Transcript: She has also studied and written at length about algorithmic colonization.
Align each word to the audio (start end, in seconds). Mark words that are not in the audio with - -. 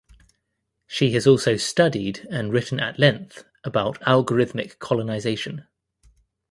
She 0.87 1.11
has 1.11 1.27
also 1.27 1.57
studied 1.57 2.25
and 2.31 2.51
written 2.51 2.79
at 2.79 2.97
length 2.97 3.43
about 3.63 3.99
algorithmic 3.99 4.79
colonization. 4.79 5.67